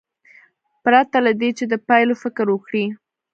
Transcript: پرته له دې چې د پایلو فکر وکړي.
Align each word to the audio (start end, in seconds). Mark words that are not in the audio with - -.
پرته 0.83 1.17
له 1.25 1.31
دې 1.39 1.49
چې 1.57 1.63
د 1.71 1.73
پایلو 1.87 2.15
فکر 2.23 2.45
وکړي. 2.51 2.85